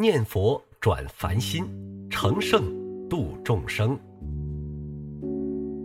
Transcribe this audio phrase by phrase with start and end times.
[0.00, 1.62] 念佛转凡心，
[2.08, 2.64] 成圣
[3.06, 3.98] 度众生。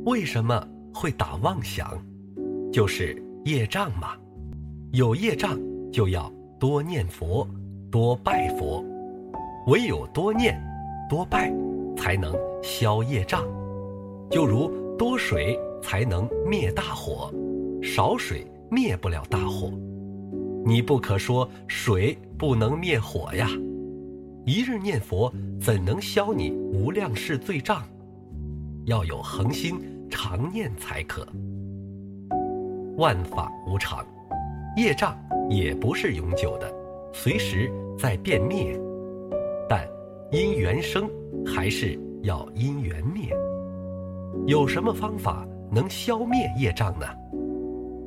[0.06, 2.02] 为什么会打妄想？
[2.72, 4.16] 就是业障嘛。
[4.94, 5.60] 有业障
[5.92, 7.46] 就要多念佛，
[7.92, 8.82] 多拜佛。
[9.68, 10.64] 唯有多念、
[11.10, 11.54] 多拜，
[11.98, 13.44] 才能消业障。
[14.32, 17.30] 就如多水才能灭大火，
[17.84, 19.70] 少水灭不了大火。
[20.66, 23.50] 你不可说水不能灭火呀！
[24.46, 27.82] 一日念佛，怎能消你无量世罪障？
[28.86, 31.28] 要有恒心，常念才可。
[32.96, 34.06] 万法无常，
[34.78, 35.18] 业障
[35.50, 36.72] 也不是永久的，
[37.12, 38.80] 随时在变灭。
[39.68, 39.84] 但
[40.32, 41.10] 因缘生，
[41.44, 43.36] 还是要因缘灭。
[44.46, 47.08] 有什么方法能消灭业障呢？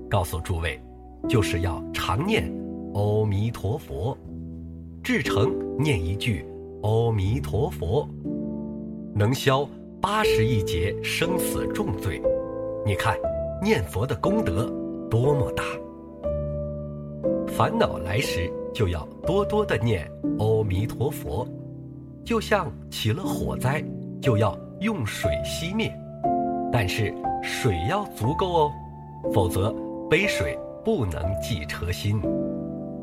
[0.08, 0.80] 告诉诸位，
[1.28, 2.48] 就是要常念
[2.94, 4.16] 阿弥陀佛，
[5.08, 6.44] 至诚念一句
[6.82, 8.06] 阿弥陀佛，
[9.14, 9.66] 能消
[10.02, 12.20] 八十亿劫生死重罪。
[12.84, 13.16] 你看，
[13.62, 14.70] 念佛的功德
[15.08, 15.64] 多么大！
[17.46, 20.06] 烦恼来时，就要多多的念
[20.40, 21.48] 阿弥陀佛。
[22.22, 23.82] 就像起了火灾，
[24.20, 25.90] 就要用水熄灭，
[26.70, 28.72] 但是水要足够哦，
[29.32, 29.74] 否则
[30.10, 32.20] 杯水不能济车薪。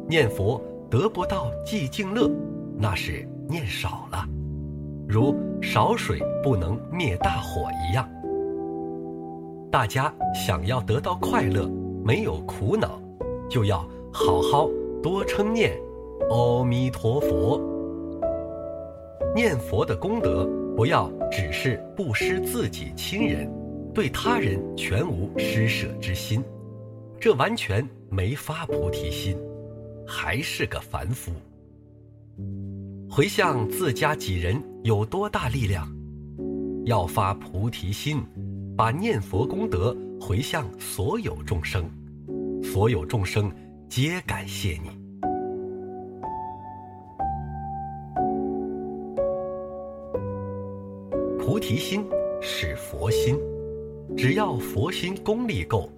[0.08, 0.62] 念佛
[0.98, 2.32] 得不到寂静乐，
[2.78, 4.26] 那是念少了，
[5.06, 8.10] 如少水不能灭大火一样。
[9.70, 11.70] 大家想要得到快乐，
[12.02, 12.98] 没有苦恼，
[13.50, 14.70] 就要好好
[15.04, 15.78] 多称念
[16.30, 17.60] 阿弥陀佛。
[19.36, 23.52] 念佛的功德，不要只是布施自己亲人，
[23.94, 26.42] 对他人全无施舍之心，
[27.20, 29.38] 这完全没发菩提心，
[30.08, 31.32] 还是个凡夫。
[33.10, 35.88] 回向自家几人有多大力量？
[36.86, 38.22] 要发菩提心，
[38.78, 41.90] 把念佛功德回向所有众生，
[42.62, 43.52] 所有众生
[43.90, 44.90] 皆感谢你。
[51.40, 52.06] 菩提心
[52.42, 53.36] 是佛心，
[54.16, 55.90] 只要佛心功力够，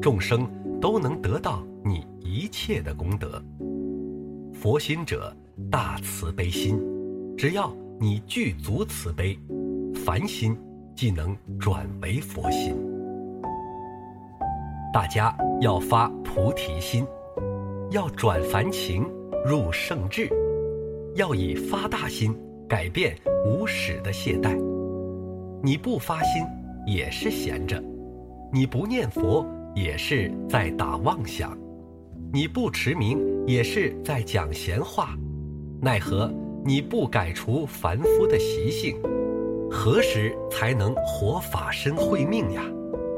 [0.00, 0.48] 众生
[0.80, 3.42] 都能得到你一切的功德。
[4.66, 5.32] 佛心者，
[5.70, 6.76] 大慈悲心，
[7.38, 9.38] 只要你具足慈悲，
[10.04, 10.58] 凡心
[10.92, 12.74] 即能转为佛心。
[14.92, 17.06] 大家要发菩提心，
[17.92, 19.06] 要转凡情
[19.44, 20.28] 入圣智，
[21.14, 22.36] 要以发大心
[22.68, 23.16] 改变
[23.46, 24.60] 无始的懈怠。
[25.62, 26.44] 你不发心
[26.84, 27.80] 也是闲着，
[28.52, 29.46] 你不念佛
[29.76, 31.56] 也是在打妄想，
[32.36, 35.16] 你不持名也是在讲闲话，
[35.80, 36.30] 奈何
[36.62, 38.94] 你不改除凡夫的习性，
[39.70, 42.62] 何时才能活法身慧命呀？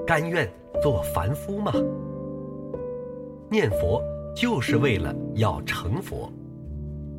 [0.07, 0.49] 甘愿
[0.81, 1.73] 做凡夫吗？
[3.51, 4.01] 念佛
[4.37, 6.33] 就是为了要成佛，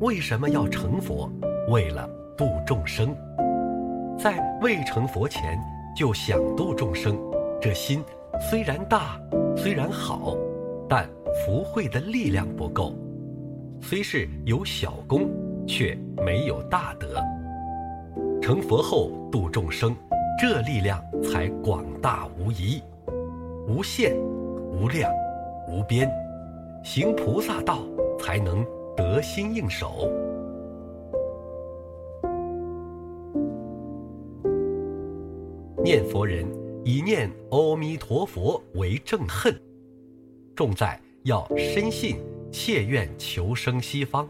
[0.00, 1.30] 为什么要成佛？
[1.68, 3.14] 为了度众生。
[4.18, 5.60] 在未成佛前
[5.94, 7.14] 就想度众生，
[7.60, 8.02] 这心
[8.50, 9.20] 虽然大，
[9.54, 10.34] 虽然好，
[10.90, 11.08] 但
[11.46, 12.92] 福慧的力量不够。
[13.80, 15.30] 虽是有小功，
[15.64, 17.14] 却没有大德。
[18.42, 19.94] 成佛后度众生，
[20.36, 22.82] 这力量才广大无疑，
[23.68, 25.08] 无限、无量、
[25.68, 26.10] 无边。
[26.82, 27.84] 行菩萨道，
[28.18, 30.10] 才能得心应手。
[35.84, 36.44] 念佛人
[36.84, 39.54] 以念阿弥陀佛为正恨，
[40.60, 42.18] 重在要深信，
[42.52, 44.28] 切愿求生西方。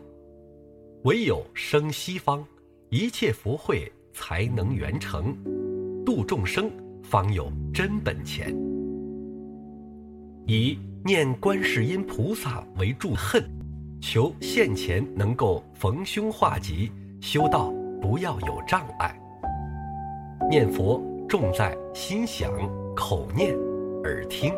[1.03, 2.47] 唯有生西方，
[2.89, 5.37] 一切福慧才能圆成，
[6.07, 6.71] 度众生
[7.03, 8.55] 方有真本钱。
[10.47, 13.45] 以念观世音菩萨为助恨，
[14.01, 19.21] 求现前能够逢凶化吉，修道不要有障碍。
[20.49, 21.05] 念佛。
[21.29, 22.53] 重在心想、
[22.95, 23.53] 口念、
[24.03, 24.53] 耳听，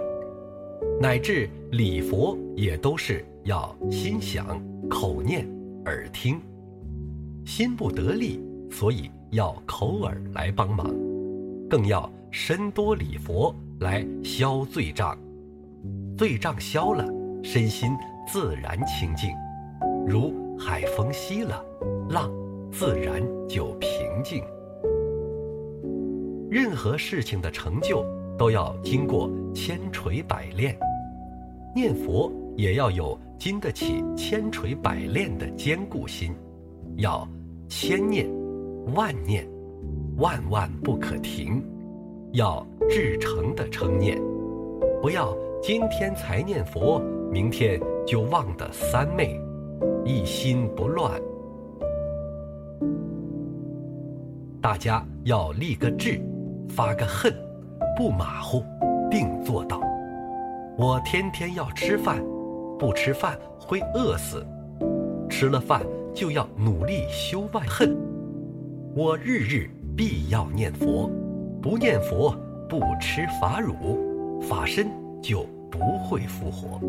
[1.01, 5.49] 乃至礼佛也都是要心想、口念、
[5.87, 6.41] 耳听。
[7.45, 8.41] 心不得力，
[8.71, 10.87] 所以要口耳来帮忙，
[11.69, 15.19] 更要身多礼佛来消罪障。
[16.17, 17.05] 罪障消了，
[17.43, 17.91] 身心
[18.29, 19.31] 自然清净，
[20.07, 21.65] 如海风息了，
[22.11, 22.31] 浪
[22.71, 23.91] 自然就平
[24.23, 24.43] 静。
[26.49, 28.05] 任何事情的成就
[28.43, 30.77] 都要经过千锤百炼，
[31.77, 36.35] 念佛也要有经得起千锤百炼的坚固心，
[36.97, 37.25] 要
[37.69, 38.29] 千念、
[38.97, 39.47] 万念，
[40.17, 41.65] 万万不可停，
[42.33, 44.21] 要至诚的称念，
[45.01, 47.01] 不要今天才念佛，
[47.31, 49.41] 明天就忘得三昧，
[50.05, 51.13] 一心不乱。
[54.61, 56.21] 大家要立个志，
[56.69, 57.33] 发个恨，
[57.97, 58.65] 不马虎，
[59.11, 59.81] 定做到。
[60.77, 62.23] 我天天要吃饭，
[62.79, 64.47] 不吃饭会饿死，
[65.29, 65.83] 吃了饭
[66.15, 67.97] 就要努力修外恨。
[68.95, 71.11] 我日日必要念佛，
[71.61, 72.35] 不念佛
[72.69, 74.89] 不吃法乳，法身
[75.21, 76.81] 就不会复活。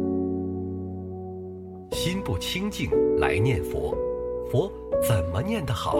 [1.91, 3.95] 心不清净来念佛，
[4.51, 5.97] 佛怎么念得好？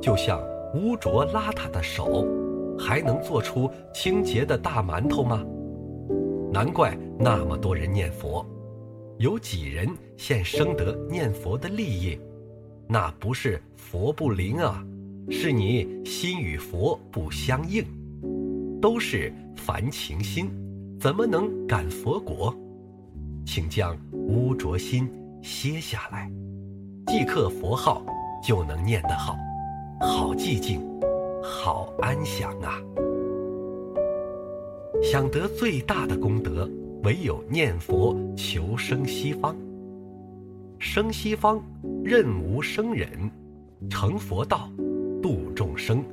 [0.00, 0.40] 就像。
[0.74, 2.26] 污浊邋遢的手，
[2.78, 5.44] 还能做出清洁的大馒头吗？
[6.52, 8.44] 难怪那么多人念佛，
[9.18, 12.18] 有几人现生得念佛的利益？
[12.88, 14.82] 那不是佛不灵啊，
[15.28, 17.84] 是你心与佛不相应，
[18.80, 20.48] 都是凡情心，
[21.00, 22.54] 怎么能感佛果？
[23.44, 25.10] 请将污浊心
[25.42, 26.30] 歇下来，
[27.06, 28.04] 即刻佛号
[28.42, 29.36] 就能念得好。
[30.00, 30.80] 好寂静，
[31.66, 32.80] 好安详啊！
[35.02, 36.70] 想得最大的功德，
[37.02, 39.56] 唯有念佛求生西方。
[40.78, 41.60] 生西方，
[42.04, 43.08] 任无生忍，
[43.90, 44.70] 成佛道，
[45.20, 46.04] 度众生，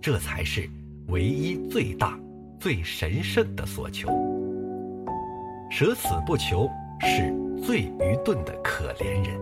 [0.00, 0.68] 这才是
[1.06, 2.18] 唯一最大、
[2.58, 4.08] 最神圣的所求。
[5.70, 6.68] 舍此不求，
[6.98, 7.32] 是
[7.64, 9.40] 最愚钝的可怜人。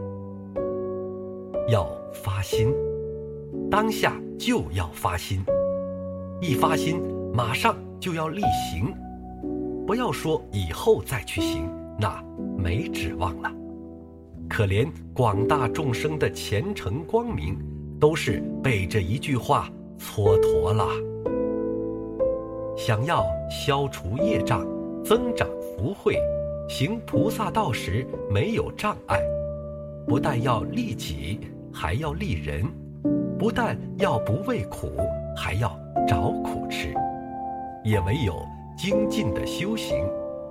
[1.71, 2.71] 要发心。
[3.71, 5.41] 当下就要发心，
[6.41, 7.01] 一发心
[7.33, 8.95] 马上就要立行，
[9.87, 12.23] 不要说以后再去行，那
[12.59, 13.51] 没指望了。
[14.49, 17.57] 可怜广大众生的前程光明，
[17.99, 20.87] 都是被这一句话蹉跎了。
[22.77, 24.67] 想要消除业障，
[25.05, 26.19] 增长福慧，
[26.69, 29.21] 行菩萨道时没有障碍，
[30.07, 31.41] 不但要利己，
[31.73, 32.65] 还要利人。
[33.39, 34.91] 不但要不畏苦，
[35.45, 36.95] 还要找苦吃，
[37.85, 38.35] 也唯有
[38.79, 40.03] 精进的修行，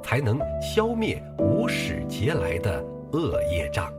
[0.03, 2.79] 才能消灭无始劫来的
[3.11, 3.91] 恶业障。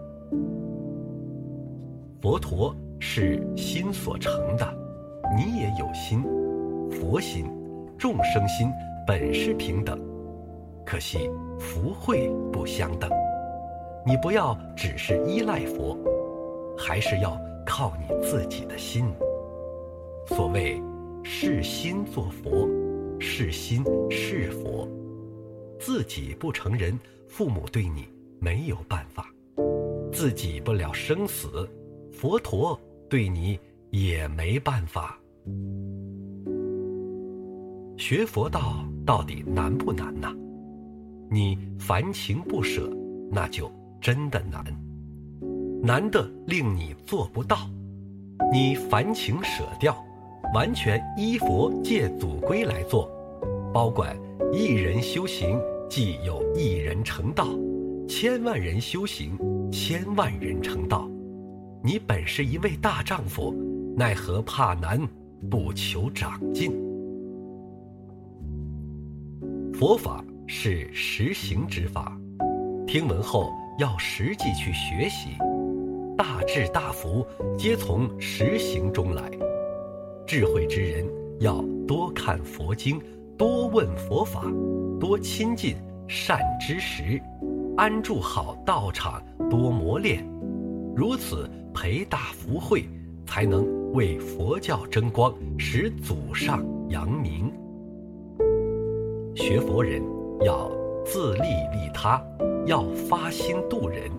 [2.22, 4.64] 佛陀是心所成的，
[5.36, 6.22] 你也有心，
[6.88, 7.44] 佛心、
[7.98, 8.70] 众生心
[9.04, 9.98] 本是平等，
[10.86, 13.10] 可惜福慧不相等。
[14.06, 15.98] 你不要只是依赖佛，
[16.78, 17.36] 还是要。
[17.66, 19.06] 靠你自己的心。
[20.36, 20.82] 所谓
[21.22, 22.68] 是心作佛，
[23.20, 24.88] 是心是佛。
[25.78, 26.98] 自己不成人，
[27.28, 28.04] 父母对你
[28.40, 29.22] 没有办法；
[30.12, 31.70] 自己不了生死，
[32.10, 32.76] 佛陀
[33.08, 33.56] 对你
[33.90, 35.16] 也没办法。
[37.96, 40.28] 学佛道到底难不难呢？
[41.30, 42.92] 你凡情不舍，
[43.30, 43.70] 那就
[44.00, 44.64] 真的难。
[45.80, 47.70] 难的令你做不到，
[48.52, 49.96] 你凡情舍掉，
[50.54, 53.10] 完全依佛借祖规来做，
[53.72, 54.16] 包管
[54.52, 57.46] 一人修行，即有一人成道；
[58.08, 59.36] 千万人修行，
[59.72, 61.10] 千万人成道。
[61.82, 63.52] 你本是一位大丈夫，
[63.96, 65.00] 奈何怕难，
[65.50, 66.70] 不求长进？
[69.74, 72.16] 佛法是实行之法，
[72.86, 75.30] 听闻后要实际去学习。
[76.16, 77.26] 大智大福
[77.58, 79.28] 皆从实行中来，
[80.26, 81.06] 智慧之人
[81.40, 82.98] 要多看佛经，
[83.36, 84.50] 多问佛法，
[84.98, 85.76] 多亲近
[86.08, 87.20] 善知识，
[87.76, 90.26] 安住好道场，多磨练，
[90.96, 92.84] 如此培大福慧，
[93.26, 97.52] 才能为佛教争光，使祖上扬名。
[99.34, 100.02] 学佛人
[100.42, 100.70] 要
[101.04, 102.22] 自利利他，
[102.66, 104.10] 要发心度人。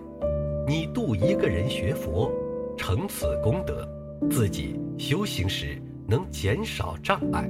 [0.68, 2.30] 你度一个人学佛，
[2.76, 3.88] 成此功德，
[4.30, 7.48] 自己修行时能减少障碍。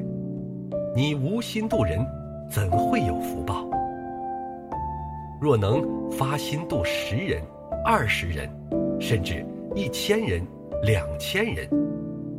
[0.94, 2.04] 你无心度人，
[2.50, 3.68] 怎会有福报？
[5.40, 7.42] 若能发心度十人、
[7.84, 8.48] 二十人，
[9.00, 9.44] 甚至
[9.74, 10.42] 一千人、
[10.84, 11.68] 两千人，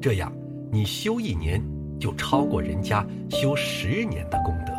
[0.01, 0.31] 这样
[0.71, 1.62] 你修一年
[2.00, 4.74] 就超过人家修十年的功德。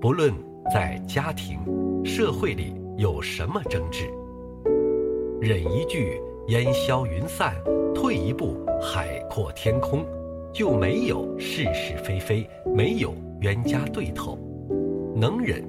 [0.00, 0.32] 不论
[0.72, 1.58] 在家庭、
[2.04, 2.78] 社会里。
[3.00, 4.04] 有什么争执？
[5.40, 7.54] 忍一句烟消云散，
[7.94, 10.06] 退一步海阔天空，
[10.54, 14.38] 就没有是是非非，没有冤家对头。
[15.14, 15.62] 能忍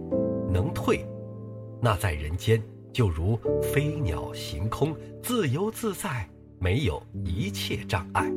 [0.51, 1.05] 能退，
[1.81, 2.61] 那在人间
[2.93, 6.25] 就如飞鸟行空，自由自在，
[6.57, 8.31] 没有一切障碍。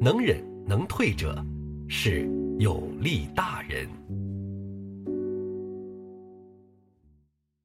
[0.00, 1.44] 能忍能退者，
[1.86, 2.26] 是
[2.58, 3.86] 有利大人。